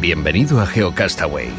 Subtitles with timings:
[0.00, 1.52] Bienvenido a GeoCastaway.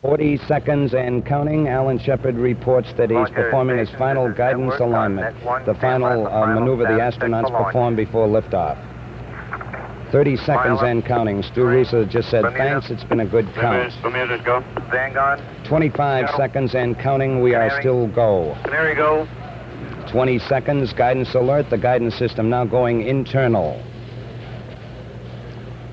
[0.00, 1.68] Forty seconds and counting.
[1.68, 6.98] Alan Shepard reports that he's performing his final guidance alignment, the final uh, maneuver the
[6.98, 8.76] astronauts perform before liftoff.
[10.10, 11.42] 30 seconds and counting.
[11.44, 13.92] Stu Risa just said, thanks, it's been a good count.
[15.64, 18.54] 25 seconds and counting, we are still go.
[18.66, 19.26] There you go.
[20.12, 23.82] 20 seconds, guidance alert, the guidance system now going internal.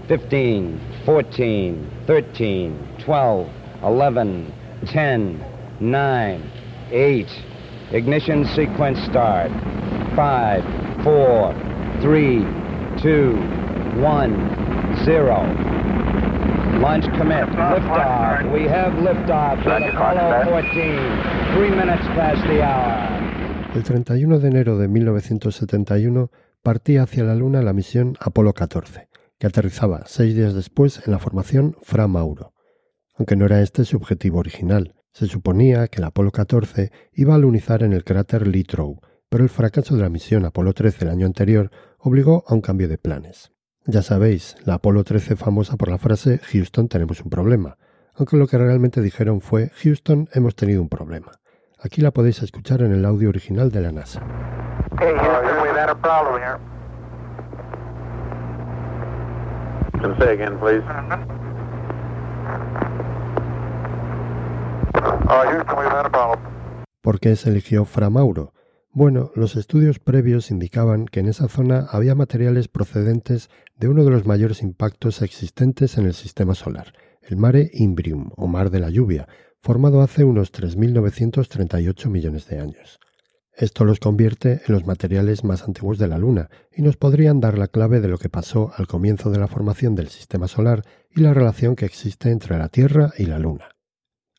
[0.10, 3.50] 15, 14, 13, 12,
[3.82, 4.54] 11,
[4.88, 5.46] 10,
[5.80, 6.52] 9,
[6.92, 7.28] 8.
[7.92, 9.52] Ignition sequence start.
[10.18, 11.54] 5, 4,
[12.02, 12.40] 3,
[13.02, 13.32] 2,
[14.02, 15.70] 1, 0.
[16.82, 17.46] Launch commit.
[17.50, 18.52] Liftoff.
[18.52, 21.56] We have liftoff Apollo 14.
[21.56, 23.29] Three minutes past the hour.
[23.76, 26.32] El 31 de enero de 1971
[26.64, 31.20] partía hacia la Luna la misión Apolo 14, que aterrizaba seis días después en la
[31.20, 32.54] formación Fra Mauro.
[33.16, 37.38] Aunque no era este su objetivo original, se suponía que el Apolo 14 iba a
[37.38, 41.28] lunizar en el cráter Littrow, pero el fracaso de la misión Apolo 13 el año
[41.28, 43.52] anterior obligó a un cambio de planes.
[43.86, 47.78] Ya sabéis, la Apolo 13 famosa por la frase Houston tenemos un problema,
[48.16, 51.40] aunque lo que realmente dijeron fue Houston hemos tenido un problema.
[51.82, 54.22] Aquí la podéis escuchar en el audio original de la NASA.
[54.92, 56.60] Okay, Houston, we've had a problem here.
[60.02, 60.84] Can say again, please.
[64.94, 66.40] Uh, Houston, we've had a problem.
[67.02, 68.54] ¿Por qué se eligió Fra Mauro?
[68.92, 74.12] Bueno, los estudios previos indicaban que en esa zona había materiales procedentes de uno de
[74.12, 78.90] los mayores impactos existentes en el sistema solar, el Mare Imbrium, o Mar de la
[78.90, 83.00] Lluvia, formado hace unos 3.938 millones de años.
[83.56, 87.58] Esto los convierte en los materiales más antiguos de la Luna y nos podrían dar
[87.58, 91.20] la clave de lo que pasó al comienzo de la formación del Sistema Solar y
[91.20, 93.70] la relación que existe entre la Tierra y la Luna.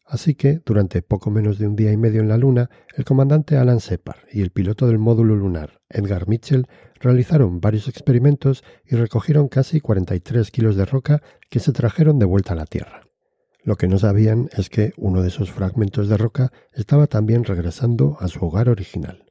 [0.06, 3.58] Así que, durante poco menos de un día y medio en la Luna, el comandante
[3.58, 6.66] Alan Shepard y el piloto del módulo lunar, Edgar Mitchell,
[6.98, 12.54] realizaron varios experimentos y recogieron casi 43 kilos de roca que se trajeron de vuelta
[12.54, 13.02] a la Tierra.
[13.62, 18.16] Lo que no sabían es que uno de esos fragmentos de roca estaba también regresando
[18.21, 19.25] a su hogar original.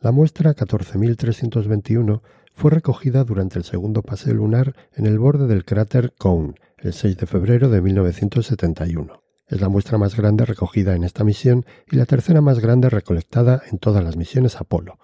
[0.00, 2.22] La muestra 14.321
[2.54, 7.16] fue recogida durante el segundo paseo lunar en el borde del cráter Cone, el 6
[7.16, 9.22] de febrero de 1971.
[9.48, 13.62] Es la muestra más grande recogida en esta misión y la tercera más grande recolectada
[13.70, 14.98] en todas las misiones Apolo.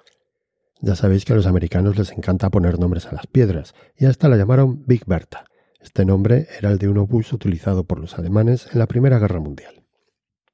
[0.81, 4.29] Ya sabéis que a los americanos les encanta poner nombres a las piedras, y hasta
[4.29, 5.45] la llamaron Big Bertha.
[5.85, 9.39] Este nombre era el de un obús utilizado por los alemanes en la Primera Guerra
[9.39, 9.85] Mundial.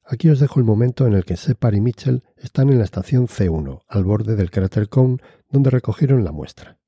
[0.04, 3.28] Aquí os dejo el momento en el que Separ y Mitchell están en la estación
[3.28, 6.78] C1, al borde del cráter Cone, donde recogieron la muestra.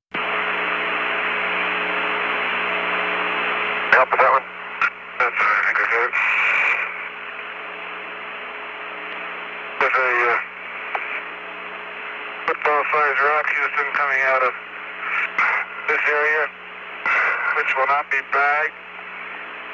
[18.13, 18.77] Be bagged.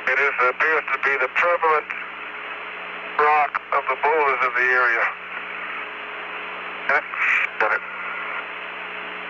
[0.08, 1.90] It is, appears to be the prevalent
[3.20, 5.06] rock of the boulders of the area.
[6.88, 7.84] Got it.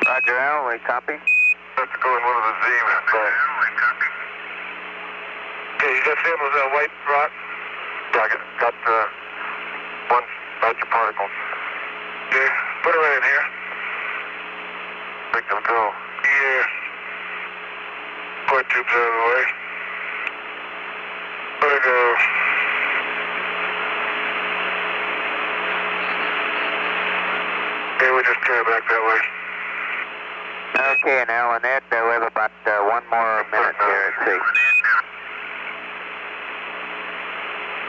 [0.06, 1.18] Roger, Al, we copy.
[1.78, 2.70] Let's go in one of the Z.
[2.70, 3.34] Ahead.
[5.74, 7.32] Okay, you got samples of that white rock?
[8.14, 9.06] Yeah, I got, got uh,
[10.14, 10.26] one
[10.62, 11.30] larger particle.
[12.30, 12.48] Okay,
[12.84, 13.46] put it right in here.
[15.34, 15.92] Make them go.
[16.24, 16.79] Yeah.
[18.50, 18.64] Way.
[27.96, 29.22] Okay, we just turn it back that way.
[30.80, 34.40] Okay, now and Ed, uh, we have about uh, one more minute here at sea.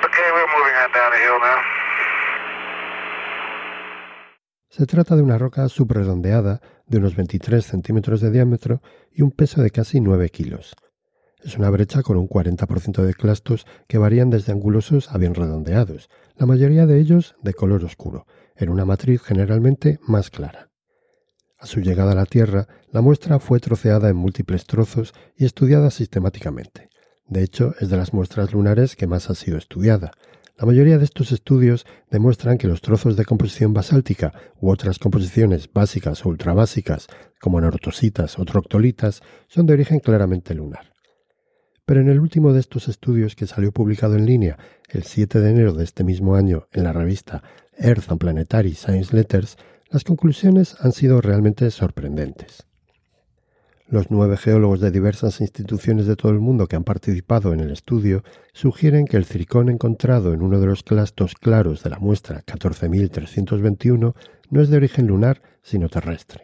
[0.05, 1.61] Okay, we're moving on down the hill now.
[4.69, 6.61] Se trata de una roca subredondeada
[6.91, 8.83] de unos 23 centímetros de diámetro
[9.15, 10.75] y un peso de casi 9 kilos.
[11.43, 16.11] Es una brecha con un 40% de clastos que varían desde angulosos a bien redondeados,
[16.37, 18.27] la mayoría de ellos de color oscuro,
[18.57, 20.69] en una matriz generalmente más clara.
[21.59, 25.91] A su llegada a la Tierra, la muestra fue troceada en múltiples trozos y estudiada
[25.91, 26.89] sistemáticamente.
[27.27, 30.11] De hecho, es de las muestras lunares que más ha sido estudiada.
[30.61, 35.73] La mayoría de estos estudios demuestran que los trozos de composición basáltica u otras composiciones
[35.73, 37.07] básicas o ultrabásicas,
[37.41, 40.93] como nortositas o troctolitas, son de origen claramente lunar.
[41.87, 44.59] Pero en el último de estos estudios que salió publicado en línea
[44.91, 47.43] el 7 de enero de este mismo año en la revista
[47.79, 49.57] Earth and Planetary Science Letters,
[49.89, 52.70] las conclusiones han sido realmente sorprendentes.
[53.91, 57.73] Los nueve geólogos de diversas instituciones de todo el mundo que han participado en el
[57.73, 58.23] estudio
[58.53, 64.15] sugieren que el circón encontrado en uno de los clastos claros de la muestra 14.321
[64.49, 66.43] no es de origen lunar, sino terrestre.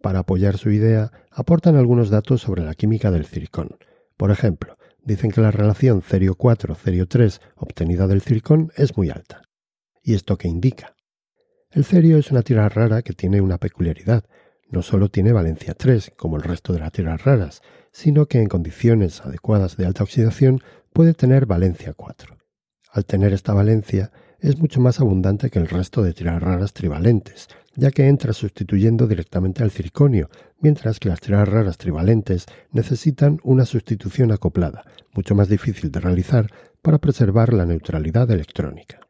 [0.00, 3.76] Para apoyar su idea, aportan algunos datos sobre la química del circón,
[4.16, 9.10] por ejemplo, dicen que la relación cerio 4 cerio 3 obtenida del circón es muy
[9.10, 9.42] alta.
[10.02, 10.94] ¿Y esto qué indica?
[11.70, 14.24] El cerio es una tierra rara que tiene una peculiaridad.
[14.74, 17.62] No solo tiene valencia 3, como el resto de las tierras raras,
[17.92, 20.62] sino que en condiciones adecuadas de alta oxidación
[20.92, 22.36] puede tener valencia 4.
[22.90, 24.10] Al tener esta valencia,
[24.40, 29.06] es mucho más abundante que el resto de tierras raras trivalentes, ya que entra sustituyendo
[29.06, 30.28] directamente al circonio,
[30.58, 34.82] mientras que las tierras raras trivalentes necesitan una sustitución acoplada,
[35.12, 36.50] mucho más difícil de realizar
[36.82, 39.03] para preservar la neutralidad electrónica.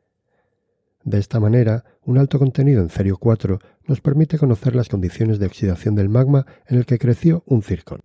[1.05, 5.47] De esta manera, un alto contenido en cerio 4 nos permite conocer las condiciones de
[5.47, 8.01] oxidación del magma en el que creció un circón.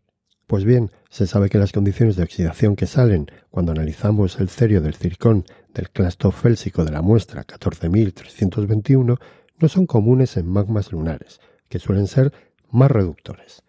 [0.47, 4.81] Pues bien, se sabe que las condiciones de oxidación que salen cuando analizamos el cerio
[4.81, 9.17] del circón del clasto félsico de la muestra 14321
[9.59, 12.33] no son comunes en magmas lunares, que suelen ser
[12.69, 13.63] más reductores.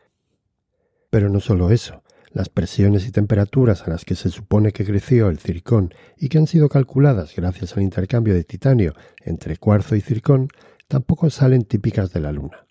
[1.08, 5.28] Pero no solo eso, las presiones y temperaturas a las que se supone que creció
[5.28, 8.94] el circón y que han sido calculadas gracias al intercambio de titanio
[9.24, 10.48] entre cuarzo y circón
[10.86, 12.66] tampoco salen típicas de la Luna.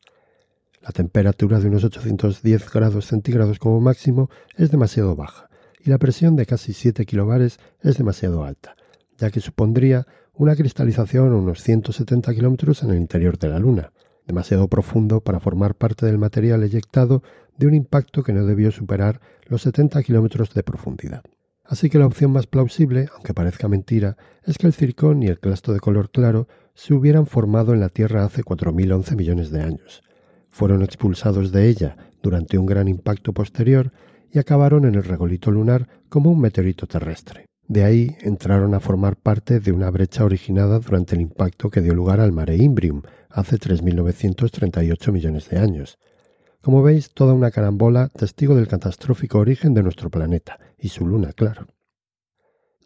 [0.81, 5.49] La temperatura de unos 810 grados centígrados como máximo es demasiado baja
[5.83, 8.75] y la presión de casi 7 kilobares es demasiado alta,
[9.17, 13.91] ya que supondría una cristalización a unos 170 kilómetros en el interior de la Luna,
[14.25, 17.23] demasiado profundo para formar parte del material eyectado
[17.59, 21.21] de un impacto que no debió superar los 70 kilómetros de profundidad.
[21.65, 25.39] Así que la opción más plausible, aunque parezca mentira, es que el circón y el
[25.39, 30.01] clasto de color claro se hubieran formado en la Tierra hace 4.011 millones de años.
[30.47, 33.91] Fueron expulsados de ella durante un gran impacto posterior
[34.31, 37.45] y acabaron en el regolito lunar como un meteorito terrestre.
[37.67, 41.93] De ahí entraron a formar parte de una brecha originada durante el impacto que dio
[41.93, 45.99] lugar al mare Imbrium hace 3.938 millones de años.
[46.61, 51.33] Como veis, toda una carambola testigo del catastrófico origen de nuestro planeta y su luna,
[51.33, 51.67] claro.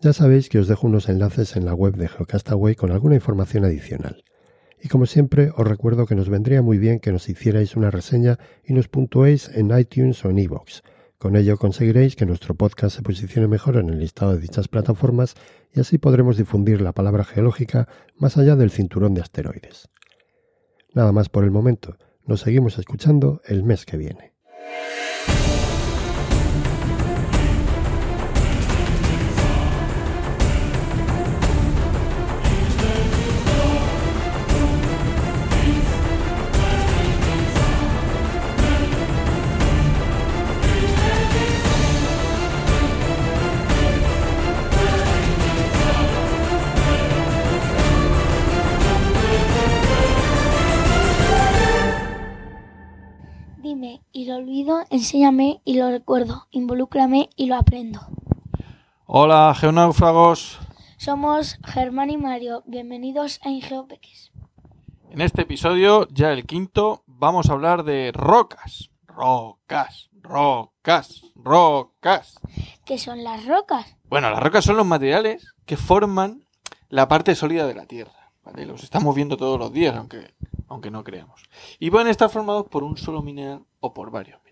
[0.01, 3.65] Ya sabéis que os dejo unos enlaces en la web de Geocastaway con alguna información
[3.65, 4.23] adicional.
[4.81, 8.37] Y como siempre, os recuerdo que nos vendría muy bien que nos hicierais una reseña
[8.63, 10.81] y nos puntuéis en iTunes o en iVoox
[11.23, 15.35] con ello conseguiréis que nuestro podcast se posicione mejor en el listado de dichas plataformas
[15.73, 17.87] y así podremos difundir la palabra geológica
[18.17, 19.87] más allá del cinturón de asteroides.
[20.93, 24.33] Nada más por el momento, nos seguimos escuchando el mes que viene.
[55.03, 57.99] Enséñame y lo recuerdo, involúcrame y lo aprendo.
[59.05, 60.59] Hola, geonáufragos.
[60.95, 64.31] Somos Germán y Mario, bienvenidos a Ingeopeques.
[65.09, 68.91] En este episodio, ya el quinto, vamos a hablar de rocas.
[69.05, 72.39] Rocas, rocas, rocas.
[72.85, 73.97] ¿Qué son las rocas?
[74.09, 76.45] Bueno, las rocas son los materiales que forman
[76.87, 78.31] la parte sólida de la Tierra.
[78.45, 78.65] ¿vale?
[78.65, 80.33] Los estamos viendo todos los días, aunque
[80.69, 81.43] aunque no creamos.
[81.79, 84.42] Y pueden estar formados por un solo mineral o por varios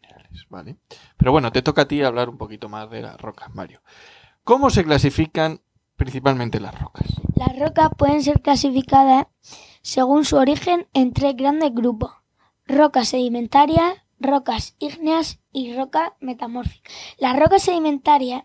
[0.49, 0.77] ¿vale?
[1.17, 3.81] Pero bueno, te toca a ti hablar un poquito más de las rocas, Mario.
[4.43, 5.61] ¿Cómo se clasifican
[5.95, 7.07] principalmente las rocas?
[7.35, 9.27] Las rocas pueden ser clasificadas
[9.81, 12.11] según su origen en tres grandes grupos.
[12.65, 16.93] Rocas sedimentarias, rocas ígneas y rocas metamórficas.
[17.17, 18.43] Las rocas sedimentarias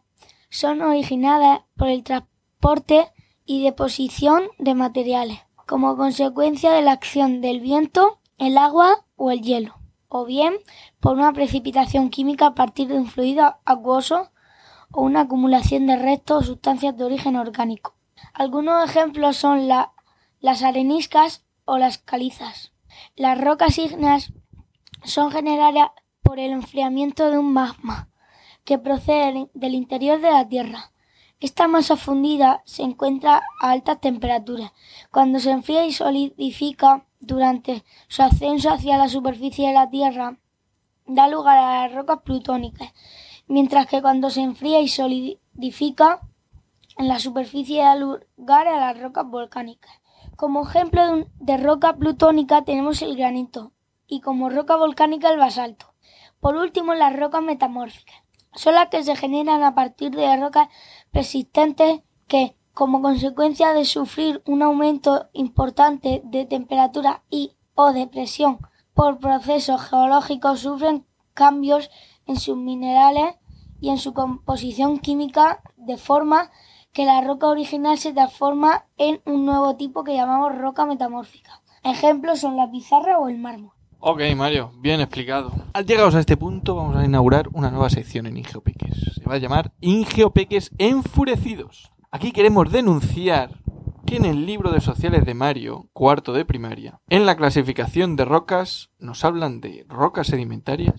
[0.50, 3.12] son originadas por el transporte
[3.44, 9.42] y deposición de materiales como consecuencia de la acción del viento, el agua o el
[9.42, 9.74] hielo,
[10.18, 10.54] o bien
[11.00, 14.30] por una precipitación química a partir de un fluido acuoso
[14.90, 17.94] o una acumulación de restos o sustancias de origen orgánico.
[18.32, 22.72] Algunos ejemplos son las areniscas o las calizas.
[23.14, 24.32] Las rocas ígneas
[25.04, 25.90] son generadas
[26.22, 28.08] por el enfriamiento de un magma
[28.64, 30.92] que procede del interior de la Tierra.
[31.38, 34.72] Esta masa fundida se encuentra a altas temperaturas.
[35.10, 40.38] Cuando se enfría y solidifica durante su ascenso hacia la superficie de la Tierra,
[41.04, 42.94] da lugar a las rocas plutónicas,
[43.48, 46.22] mientras que cuando se enfría y solidifica
[46.96, 49.92] en la superficie da lugar a las rocas volcánicas.
[50.36, 53.72] Como ejemplo de roca plutónica tenemos el granito
[54.06, 55.92] y como roca volcánica el basalto.
[56.40, 58.25] Por último, las rocas metamórficas.
[58.56, 60.68] Son las que se generan a partir de rocas
[61.12, 68.58] persistentes que, como consecuencia de sufrir un aumento importante de temperatura y o de presión
[68.94, 71.90] por procesos geológicos, sufren cambios
[72.26, 73.34] en sus minerales
[73.78, 76.50] y en su composición química de forma
[76.94, 81.62] que la roca original se transforma en un nuevo tipo que llamamos roca metamórfica.
[81.82, 83.75] Ejemplos son la pizarra o el mármol.
[83.98, 85.52] Ok, Mario, bien explicado.
[85.72, 89.14] Al llegados a este punto, vamos a inaugurar una nueva sección en Ingeopeques.
[89.14, 91.90] Se va a llamar Ingeopeques Enfurecidos.
[92.10, 93.50] Aquí queremos denunciar
[94.06, 98.24] que en el libro de sociales de Mario, cuarto de primaria, en la clasificación de
[98.24, 100.94] rocas nos hablan de rocas sedimentarias,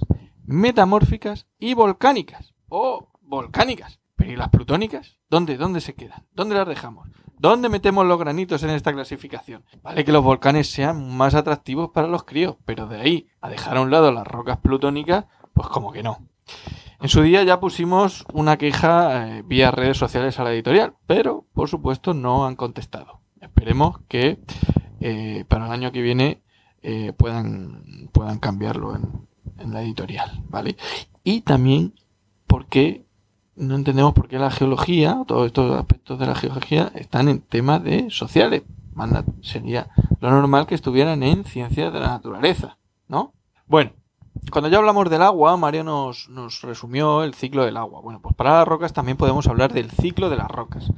[0.45, 2.53] metamórficas y volcánicas.
[2.67, 3.99] O volcánicas.
[4.15, 5.19] Pero ¿y las plutónicas?
[5.29, 5.57] ¿Dónde?
[5.57, 6.25] ¿Dónde se quedan?
[6.33, 7.07] ¿Dónde las dejamos?
[7.39, 9.63] ¿Dónde metemos los granitos en esta clasificación?
[9.83, 13.77] Vale que los volcanes sean más atractivos para los críos, pero de ahí a dejar
[13.77, 16.19] a un lado las rocas plutónicas, pues como que no.
[16.99, 21.45] En su día ya pusimos una queja eh, vía redes sociales a la editorial, pero
[21.53, 23.19] por supuesto no han contestado.
[23.39, 24.39] Esperemos que
[24.99, 26.41] eh, para el año que viene
[26.81, 29.27] eh, puedan, puedan cambiarlo en,
[29.59, 30.75] en la editorial, ¿vale?
[31.23, 31.93] Y también
[32.47, 33.06] porque
[33.57, 37.83] no entendemos por qué la geología, todos estos aspectos de la geología, están en temas
[37.83, 38.63] de sociales.
[39.41, 39.89] sería
[40.21, 43.33] lo normal que estuvieran en ciencias de la naturaleza, ¿no?
[43.65, 43.91] Bueno,
[44.51, 48.01] cuando ya hablamos del agua, Mario nos, nos resumió el ciclo del agua.
[48.01, 50.91] Bueno, pues para las rocas también podemos hablar del ciclo de las rocas.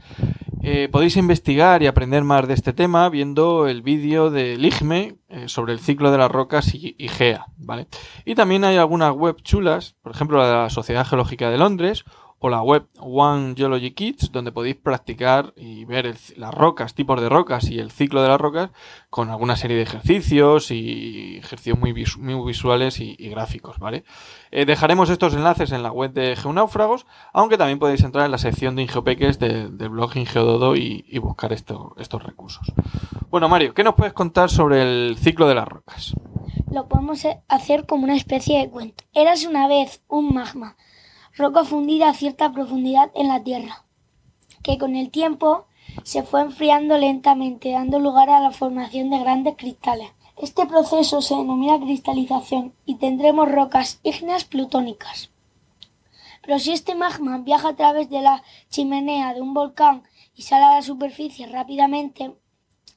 [0.61, 5.47] Eh, podéis investigar y aprender más de este tema viendo el vídeo de Ligme eh,
[5.47, 7.87] sobre el ciclo de las rocas y, y, GEA, ¿vale?
[8.25, 12.03] Y también hay algunas web chulas, por ejemplo la de la Sociedad Geológica de Londres
[12.39, 17.27] o la web One Geology Kits, donde podéis practicar y ver las rocas, tipos de
[17.27, 18.71] rocas y el ciclo de las rocas
[19.09, 24.03] con alguna serie de ejercicios y ejercicios muy, muy visuales y, gráficos, ¿vale?
[24.51, 28.37] Eh, dejaremos estos enlaces en la web de Geonáufragos, aunque también podéis entrar en la
[28.37, 32.71] sección de Ingeopeques del blog Ingeododo y, buscar estos recursos.
[33.29, 36.13] Bueno, Mario, ¿qué nos puedes contar sobre el ciclo de las rocas?
[36.71, 39.03] Lo podemos hacer como una especie de cuento.
[39.13, 40.77] Eras una vez un magma
[41.39, 43.85] roca fundida a cierta profundidad en la Tierra,
[44.61, 45.67] que con el tiempo
[46.03, 50.11] se fue enfriando lentamente, dando lugar a la formación de grandes cristales.
[50.35, 55.31] Este proceso se denomina cristalización y tendremos rocas ígneas plutónicas.
[56.41, 60.03] Pero si este magma viaja a través de la chimenea de un volcán
[60.35, 62.35] y sale a la superficie rápidamente,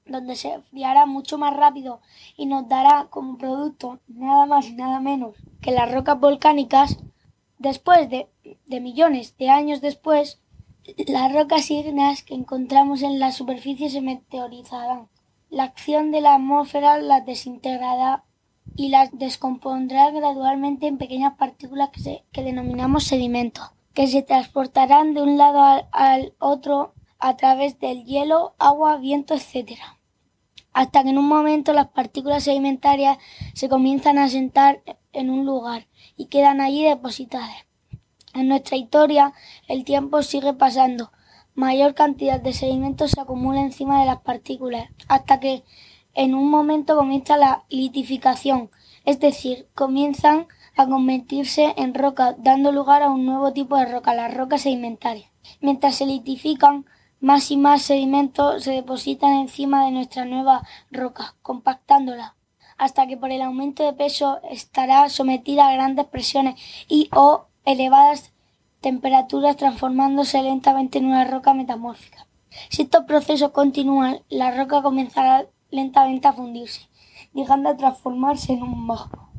[0.05, 2.01] donde se enfriará mucho más rápido
[2.37, 6.99] y nos dará como producto nada más y nada menos que las rocas volcánicas,
[7.63, 8.29] Después de,
[8.81, 10.41] millones de años después,
[11.07, 15.09] las rocas ígneas que encontramos en la superficie se meteorizarán.
[15.49, 18.25] La acción de la atmósfera las desintegrará
[18.75, 25.23] y las descompondrá gradualmente en pequeñas partículas que, que denominamos sedimentos, que se transportarán de
[25.23, 29.79] un lado al, al, otro a través del hielo, agua, viento, etc.
[30.73, 33.19] Hasta que en un momento las partículas sedimentarias
[33.55, 35.87] se comienzan a sentar en un lugar
[36.17, 37.67] y quedan allí depositadas.
[38.35, 39.35] En nuestra historia
[39.69, 41.12] el tiempo sigue pasando.
[41.55, 45.65] Mayor cantidad de sedimentos se acumula encima de las partículas hasta que
[46.15, 48.71] en un momento comienza la litificación,
[49.05, 50.47] es decir, comienzan
[50.77, 55.31] a convertirse en roca, dando lugar a un nuevo tipo de roca, las rocas sedimentarias.
[55.61, 56.87] Mientras se litifican,
[57.21, 62.35] más y más sedimentos se depositan encima de nuestra nueva roca, compactándola
[62.79, 68.33] hasta que por el aumento de peso estará sometida a grandes presiones y o elevadas
[68.81, 72.26] temperaturas transformándose lentamente en una roca metamórfica.
[72.69, 76.88] Si estos procesos continúan, la roca comenzará lentamente a fundirse,
[77.33, 79.31] llegando a transformarse en un magma.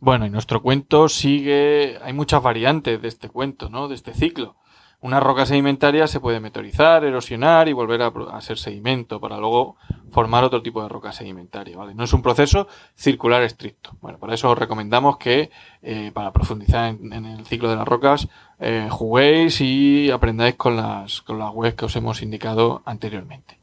[0.00, 3.88] Bueno, y nuestro cuento sigue, hay muchas variantes de este cuento, ¿no?
[3.88, 4.54] De este ciclo.
[5.00, 9.76] Una roca sedimentaria se puede meteorizar, erosionar y volver a, ser sedimento para luego
[10.10, 11.94] formar otro tipo de roca sedimentaria, ¿vale?
[11.94, 13.92] No es un proceso circular estricto.
[14.00, 15.50] Bueno, para eso os recomendamos que
[15.82, 18.26] eh, para profundizar en, el ciclo de las rocas
[18.58, 23.57] eh, juguéis y aprendáis con las, con las webs que os hemos indicado anteriormente.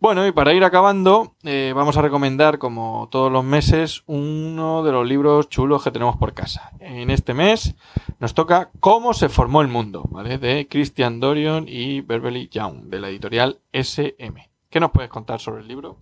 [0.00, 4.92] Bueno, y para ir acabando, eh, vamos a recomendar, como todos los meses, uno de
[4.92, 6.70] los libros chulos que tenemos por casa.
[6.78, 7.74] En este mes
[8.20, 10.38] nos toca Cómo se formó el mundo, ¿vale?
[10.38, 14.48] De Christian Dorion y Beverly Young, de la editorial SM.
[14.70, 15.96] ¿Qué nos puedes contar sobre el libro?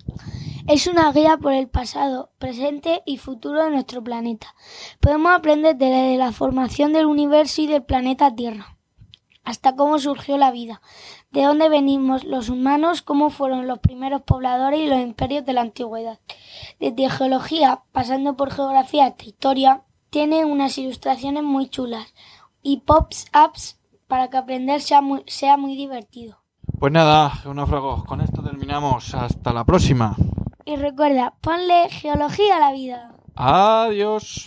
[0.68, 4.54] Es una guía por el pasado, presente y futuro de nuestro planeta.
[5.00, 8.76] Podemos aprender desde la formación del universo y del planeta Tierra,
[9.42, 10.82] hasta cómo surgió la vida,
[11.36, 15.60] de dónde venimos los humanos, cómo fueron los primeros pobladores y los imperios de la
[15.60, 16.18] antigüedad.
[16.80, 22.14] Desde geología, pasando por geografía hasta historia, tiene unas ilustraciones muy chulas
[22.62, 23.78] y pops-ups
[24.08, 26.38] para que aprender sea muy, sea muy divertido.
[26.78, 29.14] Pues nada, geonófragos, con esto terminamos.
[29.14, 30.16] Hasta la próxima.
[30.64, 33.14] Y recuerda, ponle geología a la vida.
[33.34, 34.46] Adiós.